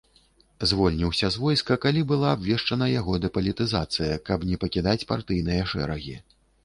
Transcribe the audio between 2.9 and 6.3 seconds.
яго дэпалітызацыя, каб не пакідаць партыйныя шэрагі.